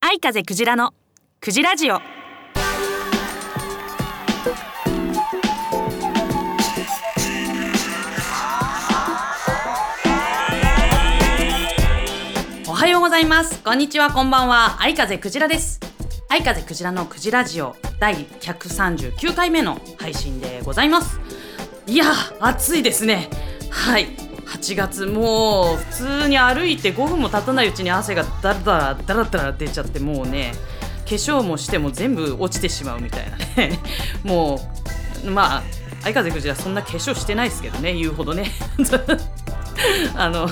[0.00, 0.94] 愛風クジラの
[1.40, 1.96] クジラジオ。
[12.68, 13.60] おはようございます。
[13.64, 14.80] こんにちはこんばんは。
[14.80, 15.80] 愛風クジラです。
[16.28, 17.74] 愛風クジラのクジラジオ。
[17.98, 21.18] 第139回目の配信でございます。
[21.88, 22.04] いや
[22.38, 23.28] 暑いですね。
[23.76, 24.08] はい。
[24.46, 25.84] 8月もう普
[26.22, 30.52] 通に歩いて5分も経たないうちに汗がだらだらだらだら出ちゃってもうね
[31.04, 33.78] 化粧もしても全部落ちてしまうみたいなね。
[34.24, 34.60] も
[35.24, 35.62] うまあ
[36.02, 38.52] 相風クジラそんな化粧してないですけどね言うほどね。
[40.16, 40.48] あの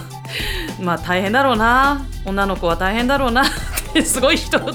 [0.80, 2.04] まあ大変だろうな。
[2.24, 3.44] 女の子は大変だろうな。
[4.04, 4.58] すごい人。
[4.58, 4.74] は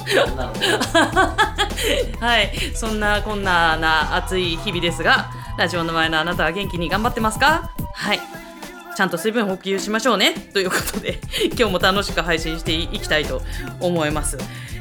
[2.42, 2.52] い。
[2.74, 7.70] そんなこんなな暑い日々ですがラジオの前のあなたは元気に頑張ってますか？
[7.94, 8.39] はい
[9.00, 10.34] ちゃんと水分補給しましょうね。
[10.34, 11.22] ということで
[11.58, 13.42] 今日も楽しく配信していきたいと
[13.80, 14.38] 思います。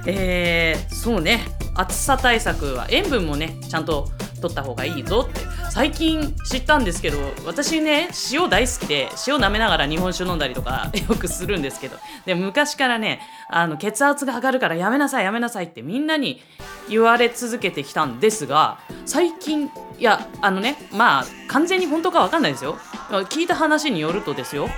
[0.07, 1.45] えー、そうね。
[1.77, 4.09] 暑さ対策は塩分もねちゃんと
[4.41, 5.41] 取った方がいいぞって。
[5.71, 11.97] 最近知ったんですけど私ね塩大好きで塩舐めながら日本酒飲んだりとか よくするんですけど。
[12.27, 16.43] で昔からねあの血圧が上がるからやめなさいやめなさいってみんなに
[16.89, 22.81] 言われ続けてきたんですが最近いやあのねまあ完全に本当かわかんないですよ。
[23.09, 24.69] 聞いた話によるとですよ。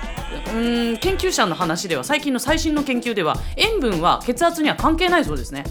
[0.46, 5.64] うーん研究者の話では最近の最新の研究では塩分は血圧には関係ないそうですね。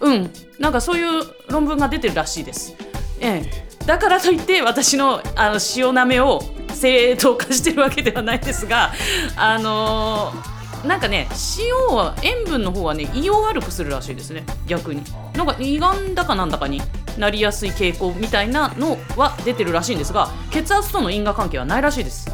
[0.00, 0.30] うん。
[0.58, 2.74] なんかそういう論文が出てるらしいです。
[3.20, 3.84] ええ。
[3.86, 6.40] だからといって私のあの塩なめを
[6.72, 8.92] 正当化してるわけではないですが
[9.36, 10.54] あのー
[10.86, 14.44] なんかね塩は塩分の方はね胃を悪くするらしいですね。
[14.66, 15.02] 逆に。
[15.34, 16.82] なんか胃がんだかなんだかに
[17.18, 22.30] なりやすい傾向みたいなのは出てるらしいんですが血圧との因果関係はないらしいです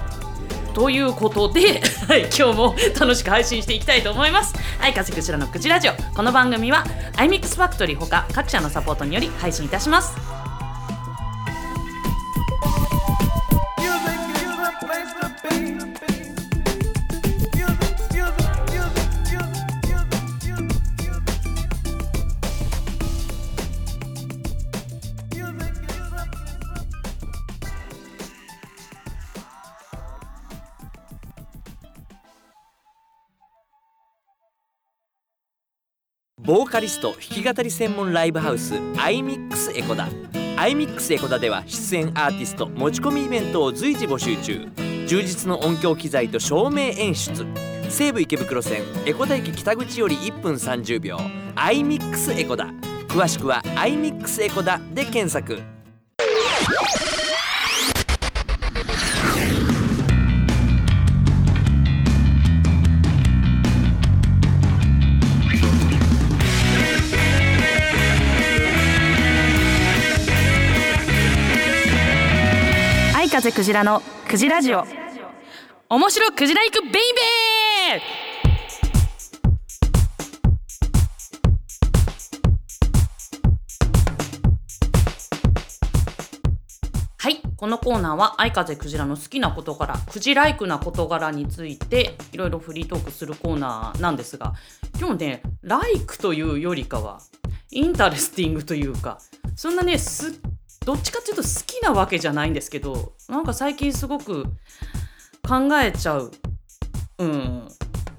[0.75, 4.55] ということで、 はい、今日も楽しく配信していきたいと思います。
[4.79, 5.93] はい、かせくちらのくじラジオ。
[6.15, 6.85] この番組は
[7.17, 10.40] iMix Factory ほか各社のサポートにより配信いたします。
[36.43, 40.09] ボーカリスト弾き語り専門ライブハウス iMix エコダ」
[40.57, 44.69] 「iMix エコダ」では出演アーティスト持ち込みイベントを随時募集中。
[45.07, 47.45] 充実の音響機材と照明演出。
[47.89, 51.19] 西武池袋線エコダ駅北口より1分30秒。
[51.57, 52.67] iMix エコダ。
[53.09, 55.61] 詳しくは iMix エコダで検索。
[73.41, 74.85] 風くじらのくじらじお。
[75.89, 78.01] 面白くじ like baby
[87.17, 94.53] はいこのコーナーは藍風くじらの好きな事柄くじ like な事柄についていろいろフリートークするコーナーなんですが
[94.99, 97.23] 今日ね like というよりかは
[97.71, 99.19] interesting というか
[99.57, 100.43] そんなねす
[100.85, 104.45] どっちかっていうと好きなわけじゃないんですけどなんか最近すごく
[105.47, 106.33] 考えちゃう。
[107.19, 107.69] うん。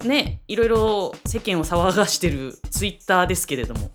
[0.06, 3.92] ねいろいろ世間を騒がしてるツイッターですけれども。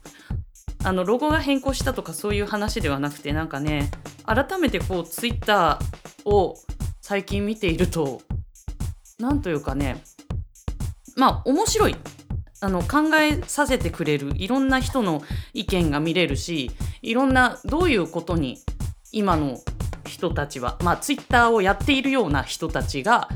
[0.85, 3.91] あのロゴが変更したとかそういう話ではなくてなんかね
[4.25, 6.55] 改めてこうツイッターを
[7.01, 8.23] 最近見ていると
[9.19, 10.01] なんというかね
[11.17, 11.97] まあ面白い。
[12.61, 15.23] あの考えさせてくれるいろんな人の
[15.53, 16.71] 意見が見れるし
[17.03, 18.59] いろんなどういうことに
[19.13, 19.59] 今の
[20.07, 23.29] 人たちはまあツイッターをやっているような人たちが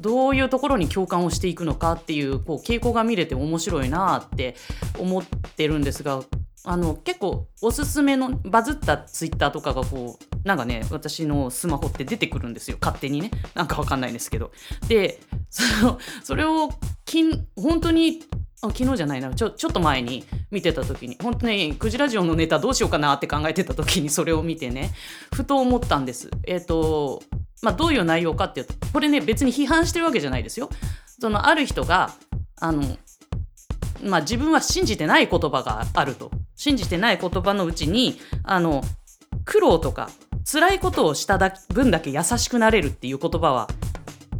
[0.00, 4.56] どういうところに共感をしていくのかっていうこう傾向が見れて面白いなって
[4.98, 6.22] 思ってるんですが
[6.64, 12.76] あの結構おすすめのバズったツイッターとかがこうなんかね私のスマホって出てくるんですよ。
[12.80, 13.30] 勝手にね。
[13.54, 14.52] なんかわかんないんですけど。
[14.86, 15.20] で
[15.50, 16.70] そのそれを
[17.56, 18.22] 本当に
[18.60, 24.90] あ昨日じゃないなちょちょっと前に見てた時に本当にクジラジオのネタどうしようかなって考えてた時にそれを見てね
[25.32, 26.30] ふと思ったんです。
[26.44, 27.22] えっ、と
[27.60, 30.70] まあ、どういう内容かっていうとこれね別に批判してるわけじゃないですよ。
[31.20, 32.12] そのある人が
[32.60, 32.82] あの
[34.04, 38.82] まあ、自分は信じてない言葉があると信じてない言葉のうちにあの
[39.44, 40.10] 苦労とか
[40.50, 43.68] 辛いことをしただ分だけ優しくなれるっていう言葉は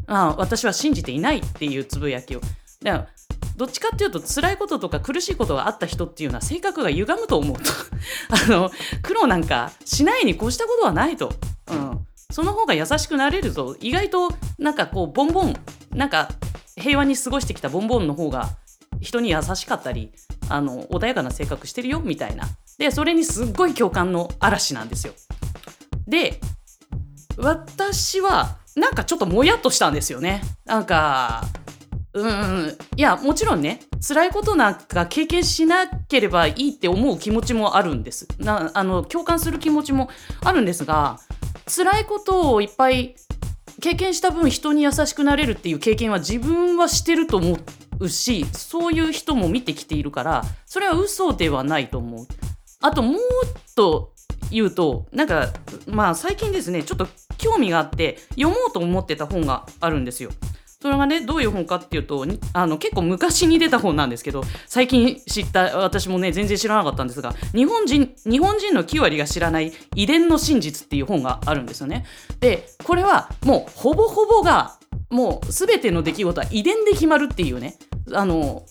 [0.06, 2.40] あ私は信じていないっていうつぶやきを
[2.82, 3.08] だから
[3.58, 7.72] どっちかっていうと辛いこととか苦しいことがあった人っていうのは性格が歪むと思うと。
[8.30, 8.70] あの
[9.02, 11.34] 苦労なんかしないに越したことはないと、
[11.66, 15.56] うん、その方が優しくなれると意外となんかこうボンボン
[15.92, 16.28] なんか
[16.76, 18.50] 平和に過ごしてきたボンボンの方が
[19.00, 20.12] 人に優しかったり
[20.48, 22.48] あの穏やかな性格してるよみたいな。
[22.78, 25.14] でそれにすっごい共感の嵐なんですよ。
[26.06, 26.40] で
[27.36, 30.42] 私はなんかちょっともやっとしたんですよね。
[30.64, 31.44] なんか
[32.20, 38.26] うんいやもちろんね辛いことなんか経験しなければいいって思う気持ちもあるんです。
[38.38, 40.08] なあの共感する気持ちも
[40.42, 41.18] あるんですが
[41.66, 43.14] 辛いことをいっぱい
[43.80, 47.58] 経験した分人に優しくなれるっていう経験は自分はしてると思
[48.00, 52.26] うしそういう人も見てきているからそれは嘘ではないと思う。
[52.80, 53.20] あともっ
[53.74, 54.12] と
[54.50, 55.48] 言うとなんか
[55.86, 60.30] まあ最近ですねちょっと興味があって読もうと思ってた本があるんですよ。
[60.80, 72.06] それがねどういう本かっていうとあの結構昔に出た本なんですけど最近知った私もね全然知らなかったんですが日本人日本人の9割が知らない遺伝の真実っていう本があるんですよね。
[72.38, 74.78] でこれはもうほぼほぼが
[75.10, 77.76] もう全ての出来事は遺伝で決まるっていうね
[78.12, 78.64] あの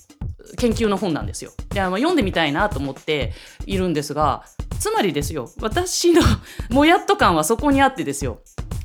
[0.57, 1.51] 研究の本なんですよ。
[1.69, 3.33] であの読んでみたいなと思って
[3.65, 4.45] いるんですが
[4.80, 6.21] つまりですよ私の
[6.71, 8.39] もやっと感はそこにあってですよ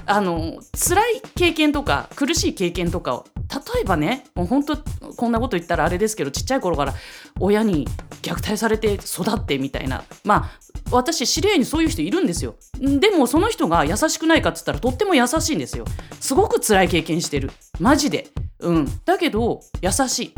[0.07, 3.27] あの辛い経験とか苦しい経験とかを
[3.75, 4.77] 例えばねもう本当
[5.17, 6.95] こんなこと言ったらあれですけどちっちゃい頃から
[7.39, 7.87] 親に
[8.23, 10.05] 虐待されて育ってみたいな。
[10.25, 10.51] まあ
[10.91, 12.57] 私知り合いにそういう人いるんですよ。
[12.79, 15.85] でもその人が優しくないかっつったらとっても優しいんですよ。
[16.21, 17.51] すごく辛い経験してる。
[17.81, 18.29] マジで。
[18.61, 18.89] うん。
[19.05, 20.35] だけど優しい。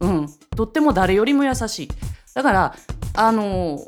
[0.00, 0.28] うん。
[0.56, 1.88] とっても誰よりも優しい。
[2.34, 2.74] だから
[3.14, 3.86] あの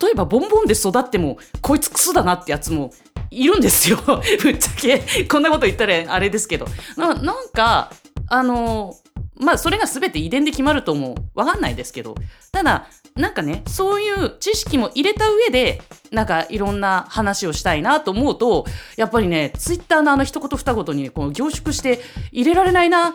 [0.00, 2.92] 例えばボンボンで育ってもこいつクソだなってやつも
[3.32, 3.98] いるんですよ。
[4.42, 5.24] ぶっちゃけ。
[5.24, 6.66] こんなこと言ったらあれですけど。
[6.96, 7.90] ななんか
[8.28, 8.96] あの
[9.36, 12.14] まあそれが全て遺伝で決まるともわかんないですけど。
[12.52, 22.00] ただなんかねそういう知識も入れた上でなんかいろんな話をしたいなと思うとやっぱりねツイッターのあの一言二言にこう凝縮して
[22.30, 23.14] 入れられないな。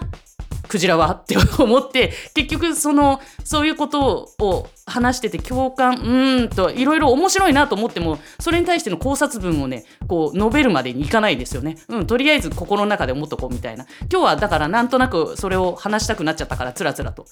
[0.67, 13.85] クジラはって思って結局そのそういうことを話してて共感うんといろいろ面白いなと思ってもそれに対しての考察文をねこう述べるまでにいかないですよね、うん、とりあえず心の中で思っとこうみたいな。
[14.11, 17.25] 今日はだからなんとなくそれを話したくなっちゃったからつらつらと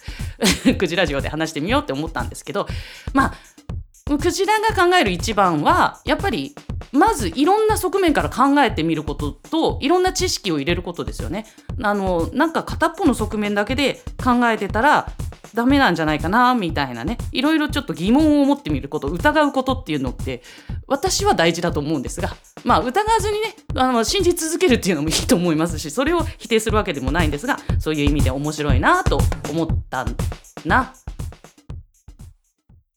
[0.77, 2.67] クジラジオで話してみようって思ったんですけど
[3.13, 3.33] まあ
[4.05, 6.55] クジラが考える一番はやっぱり
[6.91, 11.45] まずいろんな側面から考えてみることといろんな知識を入れることですよね。
[11.81, 15.11] あのなんか片っぽの側面だけで考えてたら
[15.55, 20.43] ダメなんじゃないかなみたいなねいろいろちょっと疑問を持ってみること疑うことっていうのって
[20.87, 29.19] 私は大事だと思うんですがまあ疑わずにねあの信じ続けるっていうのもいいと思いますしそれを否定するわけでもないんですがそういう意味で面白いなと
[29.49, 30.05] 思った
[30.65, 30.93] な。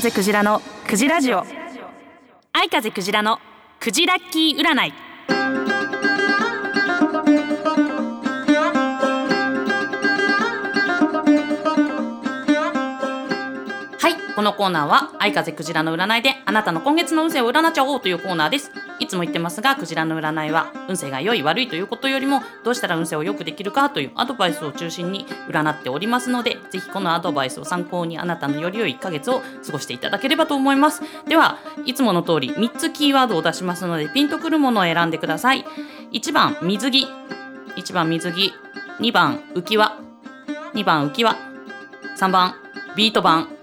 [0.00, 1.44] 風クジラのクジラジオ。
[2.54, 3.38] 愛風クジラの
[3.78, 5.69] クジラッキー占い。
[14.40, 18.72] このコーナーは愛風クジラの占いであなたの今月の運勢を占っちゃおうというコーナーです。
[18.98, 31.02] いつも言ってますがクジラの占いは運勢が良い悪いということよりもどうしたら運勢を良くできるかというアドバイスを中心に占っておりますのでぜひこのアドバイスを参考にあなたのより良い1ヶ月を過ごしていただければと思います。
[31.28, 35.66] ではいつもの通り3つキーワードを出しますのでピンとくるものを選んでください。
[36.12, 37.06] 1番水着。
[37.76, 38.54] 1番水着。
[39.00, 39.98] 2番浮き輪。
[40.72, 41.36] 2番浮き輪。
[42.18, 42.54] 3番
[42.96, 43.59] ビート板。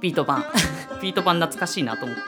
[0.00, 0.44] ビート板
[1.00, 2.22] ビ ート板懐かしいなと思って。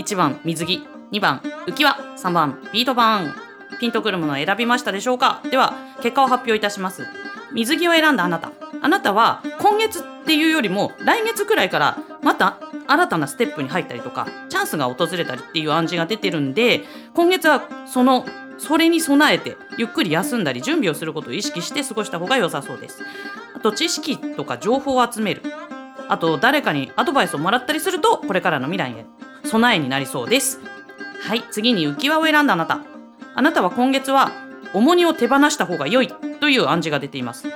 [0.00, 0.86] 1番水着。
[1.12, 1.96] 2番浮き輪。
[2.16, 3.34] 3番ビート板
[3.78, 5.40] ピンとくるものを選びましたでしょうか。
[5.50, 7.06] では結果を発表いたします。
[7.52, 8.50] 水着を選んだあなた。
[8.82, 16.84] あなたは今月っていうよりも来月くらいからまた新たなステップに入ったりとかチャンスが訪れたりっていう暗示が出てるんで
[17.14, 18.26] 今月はその
[18.58, 23.02] それに備えてゆっくり休んだり準備をすることを意識して過ごした方が良さそうです。
[23.54, 25.42] あと知識とか情報を集める。
[26.08, 29.06] あと誰かにアドバイスをもらったりするとこれからの未来へ
[29.44, 30.60] 備えになりそうです。
[31.22, 32.80] はい次に浮き輪を選んだあなた。
[33.34, 34.32] あなたは今月は
[34.72, 36.08] 重荷を手放した方が良い
[36.40, 37.48] という暗示が出ています。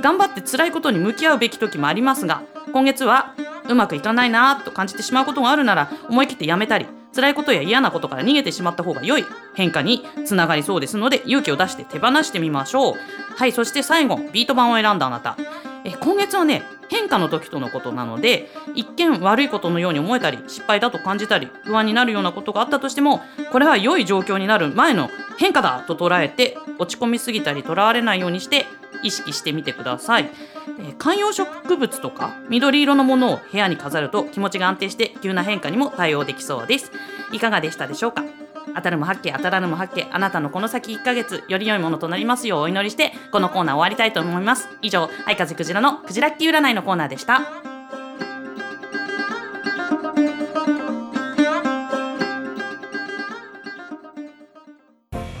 [0.00, 2.42] 頑張って辛いことに向き合うべき時もありますが
[2.72, 3.34] 今月は
[3.68, 12.94] うまくいかないなと感じてしまうことがあるなら思い切ってやめたり辛いことや嫌なことから逃げてしまった方が良い変化につながりそうですので勇気を出して手放してみましょう。
[13.36, 15.36] はいそして最後ビート板を選んだあなた。
[15.84, 23.20] え今月はね変化の時とのことなので一見悪いことのように思えたり失敗だと感じたり不安になるようなことがあったとしても
[23.52, 28.66] これは良い状況になる前の変化だと捉えて落ち込みすぎたりとらわれないようにして
[29.02, 30.30] 意識してみてください、
[30.78, 36.92] えー観葉植物とか緑色のものを部屋に飾ると気持ちが安定して急な変化にも対応できそうです。
[37.32, 38.24] いかがでしたでしょうか？
[38.74, 44.68] 当たるも八景当たらぬも八景あなたのこの先1ヶ月より良いものとなりますようお祈りしてこのコーナー終わりたいと思います。
[44.82, 47.40] 以上愛風クジラのクジラッキー占いのコーナーでした。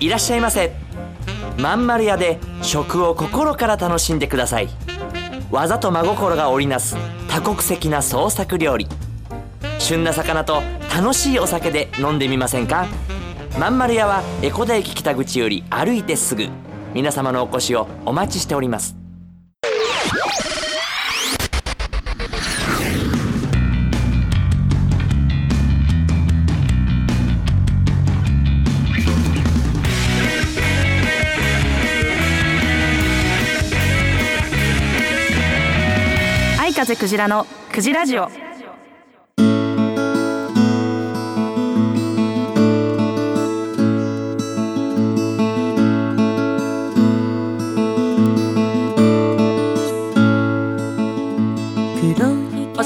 [0.00, 0.72] いらっしゃいませ。
[1.58, 4.68] まん丸屋で食を心から楽しんでください。
[5.50, 6.96] 技と真心が織りなす
[7.28, 8.88] 多国籍な創作料理。
[9.78, 10.62] 旬な魚と
[10.92, 12.86] 楽しいお酒で飲んでみませんか？
[13.58, 16.48] まん丸屋は江古田駅北口より歩いてすぐ。
[16.92, 18.96] 皆様のお越しをお待ちしております。
[36.60, 38.49] 藍風くじらのくじらじお。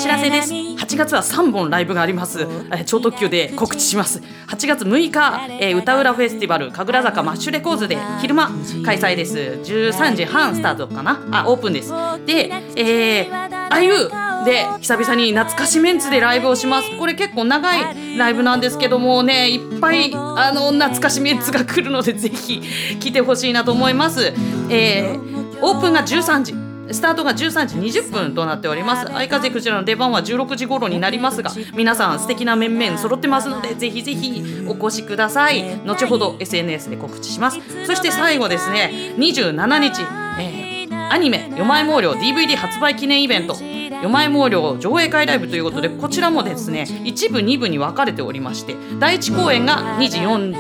[0.05, 0.53] 知らせです。
[0.53, 4.21] 8月は3本ライブがあります、えー超特急で告知します。
[4.49, 8.51] 8月6日、えー歌浦フェスティバル神楽坂マッシュレコーズで昼間
[8.85, 9.39] 開催です。
[9.65, 11.23] 13時半スタートかな？
[11.33, 11.91] あオープンです。
[12.27, 14.11] でえー、あゆ
[14.45, 16.99] で久々に懐かしメンツでライブをします。
[16.99, 22.61] これ結構長いライブなんですけどもねいっぱいあの懐かしメンツが来るのでぜひ
[23.01, 24.35] 来てほしいなと思います。
[24.69, 29.07] えー、オープンが13時スタートが13時20分となっております。
[29.07, 35.81] 相風クジラの出番は16時頃になりますが皆さん素敵な面々揃ってますのでぜひぜひお越しください。
[35.85, 37.59] 後ほど SNS で告知します。
[37.87, 40.03] そして最後ですね27日、
[40.41, 40.75] えー
[41.11, 43.57] アニメ「よまえ毛量 DVD 発売記念イベント」
[44.03, 50.55] よまえ毛量上映会ライブということでこちらもですね一部二部に分かれておりまして第1公演が2時4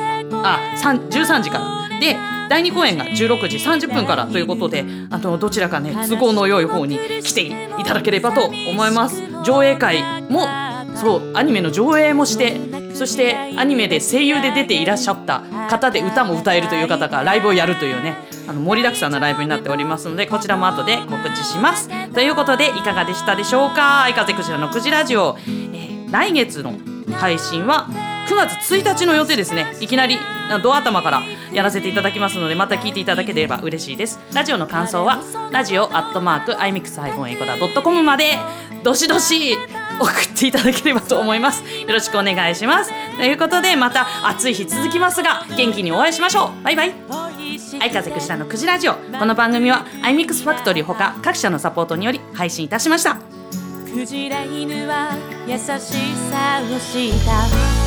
[0.45, 1.99] あ3 13時から。
[1.99, 2.16] で
[2.49, 9.23] 第2公演が16時30分からということであのどちらかね都合の良い方に来ていただければと思います。
[9.45, 10.47] 上映会も
[10.97, 12.57] そうアニメの上映もして
[12.95, 21.89] そしてアニメで声優で出ていらっしゃった方で歌も歌えるという方がライブをやるというねあの盛りだくさんなライブになっておりますのでこちらも後で告知します。
[22.13, 24.03] ということでいかがでしたでしょうか？
[24.05, 26.75] 相風クジラのクジラジオ、えー来月の
[27.17, 27.89] 配信は
[28.26, 29.76] 9月1日の予定ですね。
[29.81, 30.19] いきなり
[30.62, 34.19] ドア頭からやらせていただきますのでまた聞いていただければ嬉しいです。
[34.33, 38.38] ラジオの感想はラジオアットマーク iMix-ecoda.com まで
[38.83, 39.57] どしどし
[39.99, 41.62] 送っていただければと思います。
[41.62, 42.93] よろしくお願いします。
[43.16, 46.62] ということでまた暑い日続きますが元気にお会いしましょう。
[46.62, 46.95] バイバイ。
[47.81, 48.95] 愛風クジラのクジラジオ。
[48.95, 53.19] この番組は iMix ファクトリーほか各社のサポートにより配信いたしました。
[53.93, 55.16] クジラ犬は
[55.47, 57.84] 優しさをした。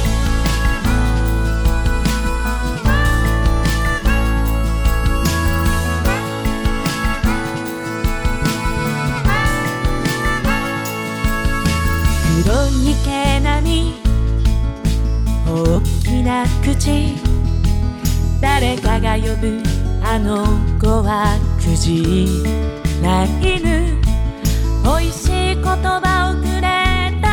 [12.47, 13.93] 黒い毛並み
[15.45, 17.15] 大きな口
[18.39, 19.61] 誰かが呼ぶ
[20.01, 20.45] あの
[20.79, 22.25] 子はクジ
[23.03, 23.99] ラ犬
[24.81, 27.27] 美味しい言葉をくれた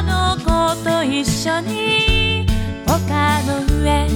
[0.00, 0.44] あの子
[0.82, 2.44] と一緒に
[2.86, 4.08] 丘の上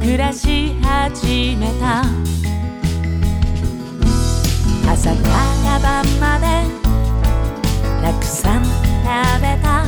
[0.00, 2.04] 暮らし始めた。
[4.88, 5.22] 朝か
[5.64, 6.46] ら晩まで
[8.00, 9.86] たくさん食べた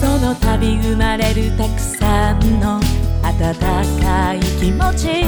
[0.00, 2.80] その度生まれるたくさんの
[3.22, 3.54] 温
[4.00, 5.26] かい気持ち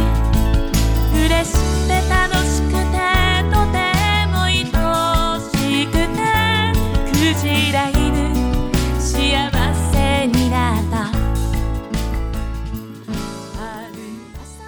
[1.12, 2.80] 嬉しくて楽しくて
[3.52, 3.76] とて
[4.32, 5.44] も愛おし
[5.88, 6.00] くて
[7.12, 8.32] くクジラ犬
[8.98, 9.04] 幸
[9.92, 10.94] せになった
[13.60, 13.96] ある
[14.40, 14.64] 朝